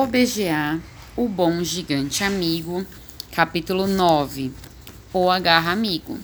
[0.00, 0.80] O BGA,
[1.16, 2.86] o bom gigante amigo,
[3.32, 4.52] capítulo 9.
[5.12, 6.16] O agarra amigo.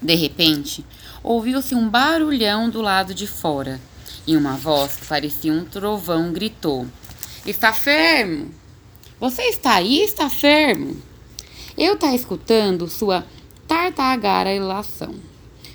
[0.00, 0.82] De repente,
[1.22, 3.78] ouviu-se um barulhão do lado de fora,
[4.26, 6.86] e uma voz que parecia um trovão gritou:
[7.44, 8.50] Está fermo!
[9.20, 10.96] Você está aí, está fermo?
[11.76, 13.26] Eu tá escutando sua
[13.68, 15.14] tartagarelação.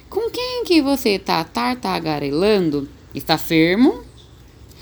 [0.09, 2.89] Com quem que você tá tartagarelando?
[3.13, 4.04] Está fermo?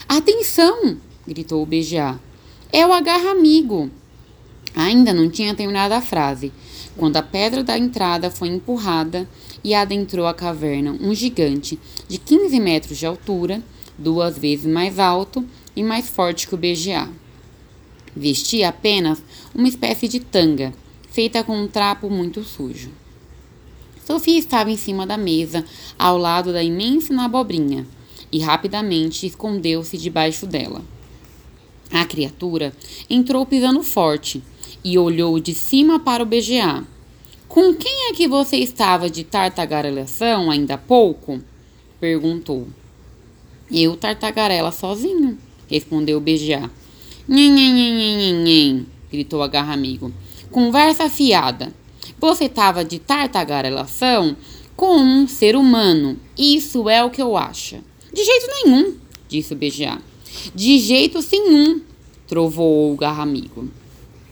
[0.07, 1.08] Atenção!
[1.29, 2.19] Gritou o BGA.
[2.73, 3.89] É o agarra amigo.
[4.75, 6.51] Ainda não tinha terminado a frase,
[6.97, 9.29] quando a pedra da entrada foi empurrada
[9.63, 13.61] e adentrou a caverna um gigante de 15 metros de altura,
[13.97, 17.07] duas vezes mais alto e mais forte que o BGA.
[18.15, 19.21] Vestia apenas
[19.53, 20.73] uma espécie de tanga,
[21.09, 22.89] feita com um trapo muito sujo.
[24.05, 25.63] Sofia estava em cima da mesa,
[25.97, 27.85] ao lado da imensa abobrinha,
[28.31, 30.81] e rapidamente escondeu-se debaixo dela.
[31.91, 32.73] A criatura
[33.09, 34.43] entrou pisando forte
[34.83, 36.85] e olhou de cima para o BGA.
[37.47, 41.41] Com quem é que você estava de tartagarelação ainda há pouco?
[41.99, 42.67] perguntou.
[43.71, 46.69] Eu tartagarela sozinho, respondeu o BGA.
[47.27, 50.13] Nhen, gritou a garra amigo.
[50.51, 51.73] Conversa fiada.
[52.19, 54.35] Você estava de tartagarelação
[54.75, 56.17] com um ser humano.
[56.37, 57.77] Isso é o que eu acho.
[58.13, 58.95] De jeito nenhum,
[59.27, 60.01] disse o BGA.
[60.55, 61.81] De jeito nenhum,
[62.29, 63.67] trovoou o garra amigo.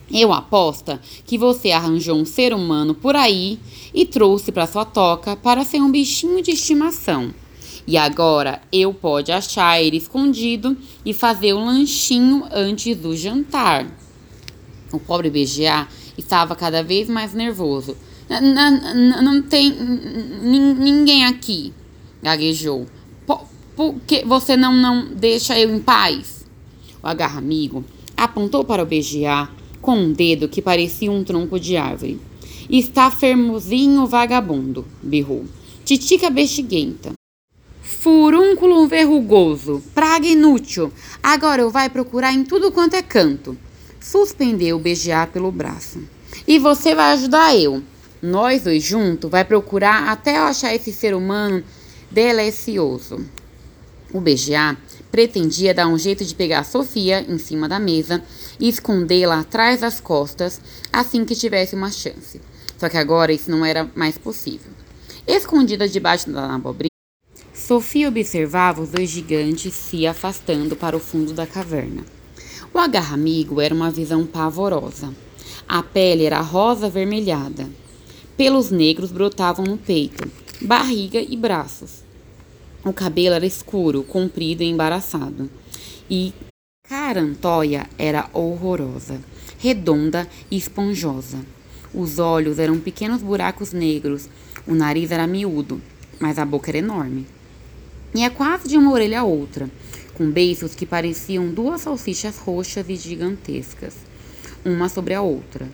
[0.09, 3.59] Eu aposto que você arranjou um ser humano por aí
[3.93, 7.33] e trouxe para sua toca para ser um bichinho de estimação.
[7.85, 13.87] E agora eu pode achar ele escondido e fazer um lanchinho antes do jantar.
[14.93, 15.87] O pobre BGA
[16.17, 17.97] estava cada vez mais nervoso.
[18.29, 21.73] Não tem ninguém aqui,
[22.21, 22.85] gaguejou.
[23.75, 26.36] Por que você não, não deixa eu em paz?
[27.01, 27.83] O agarra amigo
[28.15, 29.49] apontou para o BGA
[29.81, 32.19] com um dedo que parecia um tronco de árvore.
[32.69, 35.45] Está fermozinho vagabundo, berrou.
[35.85, 37.13] Titica bexiguenta.
[37.81, 40.91] Furúnculo verrugoso, praga inútil.
[41.23, 43.57] Agora eu vai procurar em tudo quanto é canto.
[43.99, 46.03] Suspendeu o BGA pelo braço.
[46.47, 47.81] E você vai ajudar eu.
[48.21, 51.63] Nós dois juntos vai procurar até eu achar esse ser humano
[52.11, 53.25] delicioso.
[54.11, 54.77] O BGA
[55.11, 58.23] pretendia dar um jeito de pegar Sofia em cima da mesa
[58.59, 62.41] e escondê-la atrás das costas assim que tivesse uma chance.
[62.77, 64.71] Só que agora isso não era mais possível.
[65.25, 66.89] Escondida debaixo da abobrinha,
[67.53, 72.05] Sofia observava os dois gigantes se afastando para o fundo da caverna.
[72.73, 75.13] O agarra amigo era uma visão pavorosa.
[75.67, 77.67] A pele era rosa avermelhada.
[78.37, 80.31] Pelos negros brotavam no peito,
[80.61, 82.06] barriga e braços.
[82.87, 85.49] O cabelo era escuro, comprido e embaraçado.
[86.09, 86.33] E
[86.87, 89.19] Carantoia era horrorosa,
[89.57, 91.39] redonda e esponjosa.
[91.93, 94.29] Os olhos eram pequenos buracos negros,
[94.65, 95.81] o nariz era miúdo,
[96.17, 97.27] mas a boca era enorme.
[98.15, 99.69] E é quase de uma orelha a outra,
[100.13, 103.95] com beiços que pareciam duas salsichas roxas e gigantescas,
[104.63, 105.67] uma sobre a outra.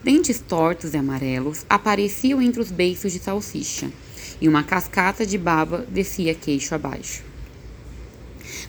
[0.00, 3.90] Dentes tortos e amarelos apareciam entre os beiços de salsicha
[4.40, 7.22] e uma cascata de baba descia queixo abaixo.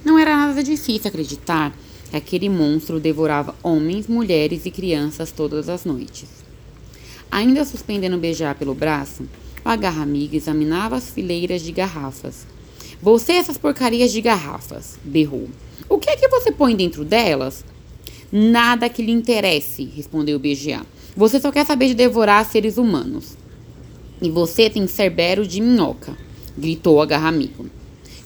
[0.04, 1.76] Não era nada difícil acreditar
[2.10, 6.30] que aquele monstro devorava homens, mulheres e crianças todas as noites.
[7.30, 9.28] Ainda suspendendo beijar pelo braço,
[9.66, 12.48] o agarra-amiga examinava as fileiras de garrafas.
[13.02, 15.50] Você essas porcarias de garrafas, berrou.
[15.90, 17.64] O que é que você põe dentro delas?
[18.32, 20.86] Nada que lhe interesse, respondeu o BGA.
[21.16, 23.38] Você só quer saber de devorar seres humanos.
[24.20, 26.18] E você tem cerbero de minhoca,
[26.58, 27.68] gritou a garra amigo.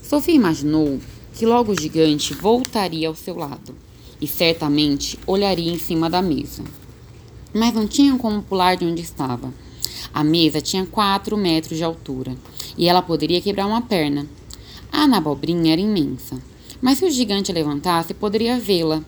[0.01, 0.99] Sofia imaginou
[1.33, 3.75] que logo o gigante voltaria ao seu lado
[4.21, 6.63] e certamente olharia em cima da mesa.
[7.53, 9.53] Mas não tinha como pular de onde estava.
[10.13, 12.37] A mesa tinha quatro metros de altura
[12.77, 14.25] e ela poderia quebrar uma perna.
[14.91, 16.41] A anabobrinha era imensa,
[16.81, 19.03] mas se o gigante levantasse, poderia vê-la.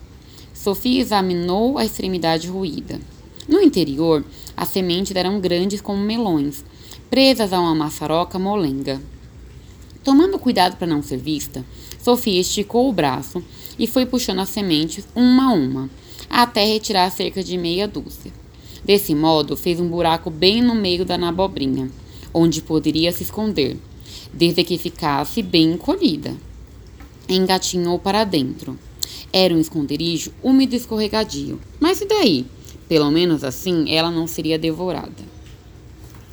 [0.52, 3.00] Sofia examinou a extremidade ruída.
[3.48, 4.24] No interior,
[4.56, 6.64] as sementes eram grandes como melões
[7.10, 9.00] presas a uma maçaroca molenga.
[10.02, 11.64] Tomando cuidado para não ser vista,
[12.02, 13.42] Sofia esticou o braço
[13.78, 15.90] e foi puxando as sementes uma a uma,
[16.28, 18.32] até retirar cerca de meia dúzia.
[18.84, 21.90] Desse modo, fez um buraco bem no meio da nabobrinha,
[22.34, 23.78] onde poderia se esconder,
[24.32, 26.36] desde que ficasse bem encolhida.
[27.26, 28.78] Engatinhou para dentro.
[29.32, 32.44] Era um esconderijo úmido e escorregadio, mas e daí?
[32.86, 35.33] Pelo menos assim ela não seria devorada.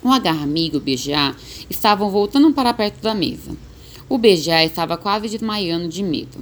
[0.04, 1.36] O agarra amigo e o BGA
[1.70, 3.56] estavam voltando para perto da mesa.
[4.10, 6.40] O BGA estava quase desmaiando de medo.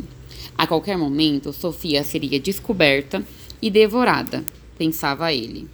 [0.58, 3.24] A qualquer momento, Sofia seria descoberta
[3.62, 4.46] e devorada,
[4.78, 5.68] pensava ele.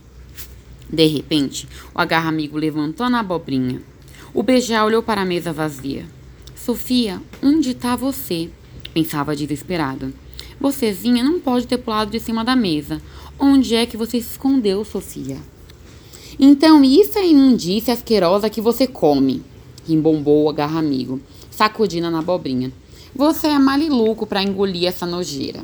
[0.90, 3.82] De repente, o agarra-amigo levantou na abobrinha.
[4.34, 6.06] O beijá olhou para a mesa vazia.
[6.56, 8.50] Sofia, onde está você?
[8.94, 10.14] Pensava desesperado.
[10.60, 13.02] Vocêzinha não pode ter pulado de cima da mesa.
[13.40, 15.38] Onde é que você se escondeu, Sofia?
[16.40, 19.42] Então, isso é imundícia asquerosa que você come,
[19.88, 22.72] rimbombou o agarra-amigo, sacudindo na abobrinha.
[23.16, 25.64] Você é maliluco para engolir essa nojeira.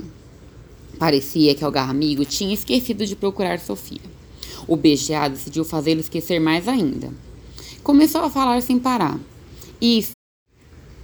[0.97, 3.99] Parecia que o agarra-amigo tinha esquecido de procurar Sofia.
[4.67, 7.11] O BGA decidiu fazê-lo esquecer mais ainda.
[7.83, 9.19] Começou a falar sem parar.
[9.81, 10.05] E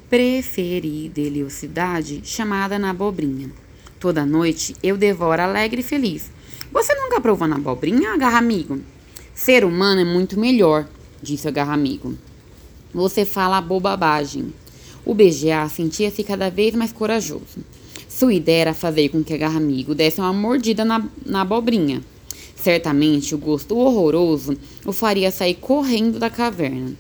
[0.10, 3.51] preferi deliosidade chamada na abobrinha.
[4.00, 6.31] Toda noite eu devoro alegre e feliz.
[6.71, 8.80] Você nunca provou na abobrinha, agarra amigo?
[9.38, 10.88] Ser humano é muito melhor,
[11.22, 12.18] disse o agarra amigo.
[12.92, 14.51] Você fala bobagem.
[15.06, 17.60] O BGA sentia-se cada vez mais corajoso.
[18.10, 22.01] Sua ideia era fazer com que a garra amigo desse uma mordida na, na abobrinha.
[22.56, 26.95] Certamente o gosto horroroso o faria sair correndo da caverna.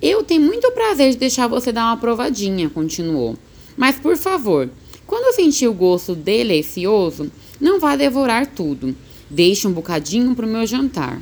[0.00, 3.36] Eu tenho muito prazer de deixar você dar uma provadinha, continuou.
[3.76, 4.70] Mas por favor,
[5.04, 7.30] quando sentir o gosto delicioso,
[7.60, 8.94] não vá devorar tudo.
[9.28, 11.20] Deixe um bocadinho para o meu jantar.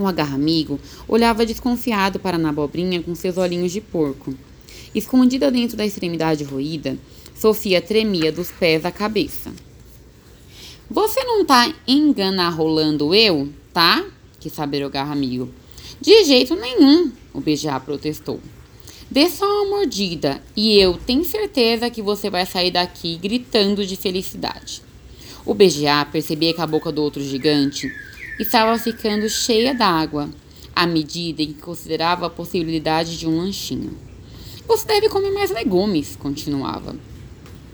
[0.00, 4.32] O agarra-amigo olhava desconfiado para a abobrinha com seus olhinhos de porco.
[4.94, 6.96] Escondida dentro da extremidade roída,
[7.36, 9.52] Sofia tremia dos pés à cabeça.
[10.90, 14.02] Você não tá enganarolando eu, tá?
[14.40, 15.50] Que saber o garra amigo.
[16.00, 18.40] De jeito nenhum, o Beijá protestou.
[19.10, 23.96] Dê só uma mordida e eu tenho certeza que você vai sair daqui gritando de
[23.96, 24.80] felicidade.
[25.44, 27.92] O Beijá percebia que a boca do outro gigante
[28.38, 30.30] estava ficando cheia d'água
[30.74, 33.96] à medida em que considerava a possibilidade de um lanchinho.
[34.66, 36.94] Você deve comer mais legumes, continuava.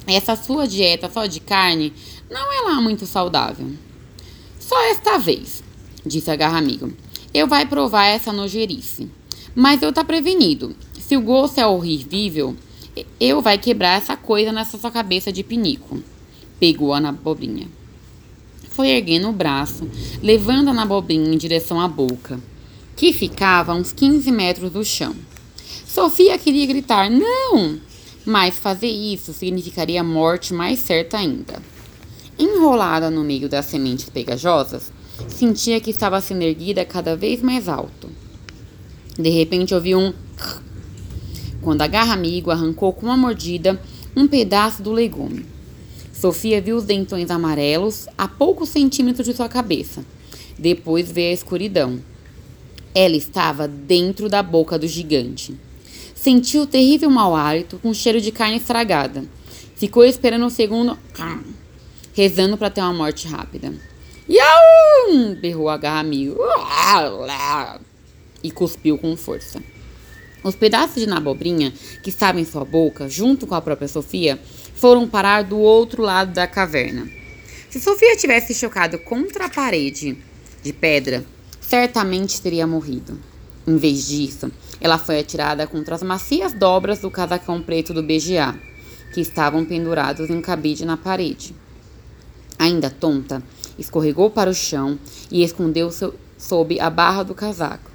[0.07, 1.93] Essa sua dieta só de carne
[2.31, 3.71] não é lá muito saudável.
[4.59, 5.63] Só esta vez,
[6.05, 6.93] disse a garra amigo.
[7.35, 9.11] Eu vai provar essa nojerice.
[9.55, 10.75] Mas eu tá prevenido.
[10.99, 12.57] Se o gosto é horrível,
[13.21, 16.03] eu vai quebrar essa coisa nessa sua cabeça de pinico.
[16.59, 17.69] Pegou-a na abobrinha.
[18.77, 19.89] Foi erguendo o braço,
[20.23, 22.39] levando-a na abobrinha em direção à boca,
[22.95, 25.17] que ficava a uns 15 metros do chão.
[25.87, 27.81] Sofia queria gritar: Não!
[28.27, 31.63] mas fazer isso significaria morte mais certa ainda.
[32.39, 34.93] Enrolada no meio das sementes pegajosas,
[35.27, 38.11] sentia que estava sendo erguida cada vez mais alto.
[39.19, 40.13] De repente ouviu um
[41.63, 43.81] quando a garra amigo arrancou com uma mordida
[44.15, 45.56] um pedaço do legume.
[46.19, 50.03] Sofia viu os dentões amarelos a poucos centímetros de sua cabeça.
[50.59, 52.01] Depois veio a escuridão.
[52.95, 55.55] Ela estava dentro da boca do gigante.
[56.15, 59.25] Sentiu o terrível mau hálito com cheiro de carne estragada.
[59.75, 60.99] Ficou esperando um segundo,
[62.15, 63.75] rezando para ter uma morte rápida.
[64.27, 65.35] Yaum!
[65.35, 66.39] berrou a garra amigo.
[68.43, 69.63] E cuspiu com força.
[70.43, 71.73] Os pedaços de nabobrinha
[72.03, 74.41] que estavam em sua boca, junto com a própria Sofia,
[74.77, 77.09] foram parar do outro lado da caverna.
[77.69, 80.17] Se Sofia tivesse chocado contra a parede
[80.63, 81.25] de pedra,
[81.61, 83.19] certamente teria morrido.
[83.67, 84.51] Em vez disso,
[84.81, 88.55] ela foi atirada contra as macias dobras do casacão preto do BGA,
[89.13, 91.55] que estavam pendurados em um cabide na parede.
[92.59, 93.43] Ainda tonta,
[93.79, 94.99] escorregou para o chão
[95.31, 97.91] e escondeu-se sob a barra do casaco.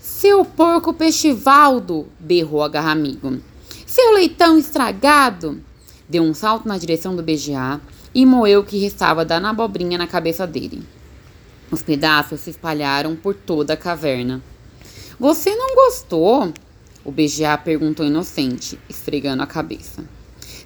[0.00, 2.06] Seu porco peixivaldo!
[2.18, 3.38] berrou a garra amigo.
[3.86, 5.60] Seu leitão estragado!
[6.12, 7.80] Deu um salto na direção do BGA
[8.14, 10.82] e moeu o que restava da abobrinha na cabeça dele.
[11.70, 14.42] Os pedaços se espalharam por toda a caverna.
[15.18, 16.52] Você não gostou?
[17.02, 20.04] O BGA perguntou inocente, esfregando a cabeça.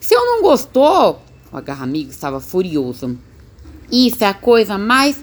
[0.01, 1.23] Se eu não gostou,
[1.53, 3.17] o agarra-amigo estava furioso.
[3.89, 5.17] Isso é a coisa mais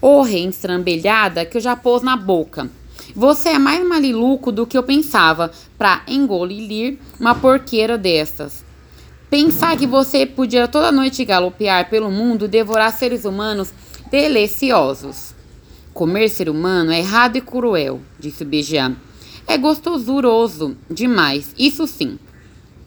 [0.00, 2.70] horrenda estrambelhada que eu já pôs na boca.
[3.12, 8.64] Você é mais maliluco do que eu pensava para engolir uma porqueira dessas.
[9.28, 13.72] Pensar que você podia toda noite galopear pelo mundo devorar seres humanos
[14.08, 15.34] deliciosos.
[15.92, 18.94] Comer ser humano é errado e cruel, disse o BGA.
[19.44, 22.20] É gostosuroso demais, isso sim.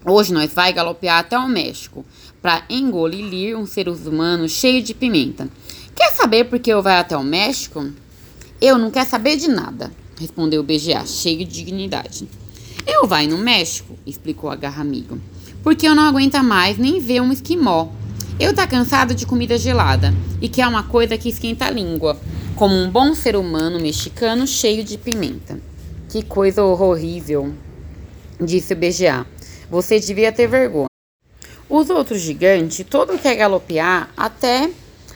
[0.06, 2.06] Hoje nós vai galopear até o México
[2.42, 5.50] para engolir um ser humano cheio de pimenta.
[5.94, 7.86] Quer saber por que eu vai até o México?
[8.62, 12.30] Eu não quero saber de nada, respondeu o BGA, cheio de dignidade.
[12.88, 15.20] Eu vai no México, explicou a garra amigo,
[15.70, 17.90] porque eu não aguento mais nem ver um esquimó.
[18.40, 20.12] Eu tá cansado de comida gelada
[20.42, 22.20] e quer uma coisa que esquenta a língua
[22.56, 25.62] como um bom ser humano mexicano cheio de pimenta.
[26.10, 27.54] Que coisa horrível,
[28.42, 29.28] disse o BGA.
[29.70, 30.88] Você devia ter vergonha.
[31.70, 34.72] Os outros gigantes, todo quer galopear até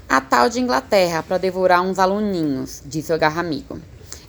[0.07, 3.79] a tal de Inglaterra para devorar uns aluninhos, disse o agarra-amigo.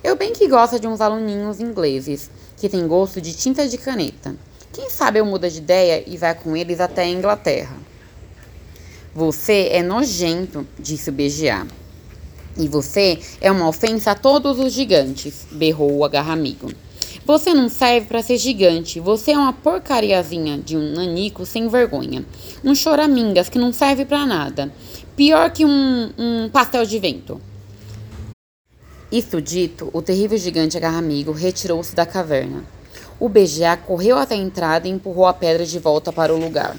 [0.03, 4.35] Eu bem que gosto de uns aluninhos ingleses, que tem gosto de tinta de caneta.
[4.75, 7.77] Quem sabe eu muda de ideia e vai com eles até a Inglaterra.
[9.13, 11.65] Você é nojento, disse o BGA.
[12.57, 16.73] E você é uma ofensa a todos os gigantes, berrou o agarra-amigo.
[17.25, 18.99] Você não serve para ser gigante.
[18.99, 22.25] Você é uma porcariazinha de um nanico sem vergonha.
[22.61, 24.69] Um choramingas que não serve para nada.
[25.15, 27.39] Pior que um, um pastel de vento.
[29.09, 32.75] Isso dito, o terrível gigante agarra-amigo retirou-se da caverna.
[33.19, 36.75] O BGA correu até a entrada e empurrou a pedra de volta para o lugar.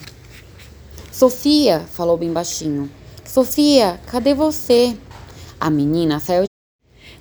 [1.11, 2.91] Sofia, falou bem baixinho.
[3.25, 4.97] Sofia, cadê você?
[5.59, 6.45] A menina saiu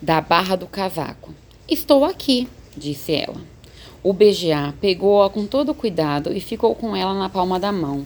[0.02, 1.34] da barra do casaco.
[1.68, 3.42] Estou aqui, disse ela.
[4.04, 8.06] O BGA pegou-a com todo cuidado e ficou com ela na palma da mão.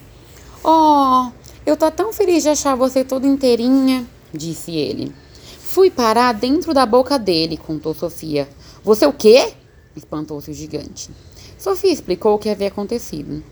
[0.64, 1.32] Oh,
[1.66, 5.12] eu tô tão feliz de achar você toda inteirinha, disse ele.
[5.60, 8.48] Fui parar dentro da boca dele, contou Sofia.
[8.84, 9.54] Você o quê?
[9.96, 11.10] Espantou-se o gigante.
[11.58, 13.44] Sofia explicou o que havia acontecido.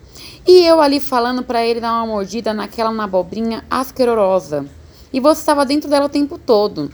[0.47, 4.65] E eu ali falando para ele dar uma mordida naquela abobrinha asquerosa.
[5.11, 6.91] E você estava dentro dela o tempo todo.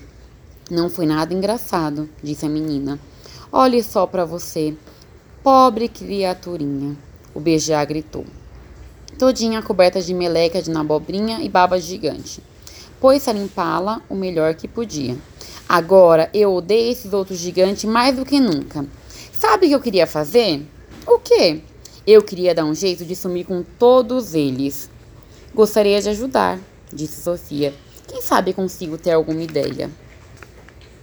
[0.71, 2.99] Não foi nada engraçado, disse a menina.
[3.51, 4.75] Olhe só para você,
[5.43, 6.97] pobre criaturinha,
[7.35, 8.25] o BGA gritou.
[9.19, 12.41] Todinha coberta de meleca de nabobrinha e baba gigante.
[12.99, 15.15] Pôs-se a limpá-la o melhor que podia.
[15.69, 18.85] Agora eu odeio esses outros gigantes mais do que nunca.
[19.43, 20.65] Sabe o que eu queria fazer?
[21.05, 21.59] O quê?
[22.07, 24.89] Eu queria dar um jeito de sumir com todos eles.
[25.53, 26.57] Gostaria de ajudar,
[26.93, 27.73] disse Sofia.
[28.07, 29.91] Quem sabe consigo ter alguma ideia?